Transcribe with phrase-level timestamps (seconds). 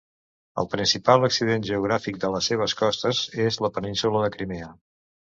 [0.61, 4.71] El principal accident geogràfic de les seves costes és la península de Crimea.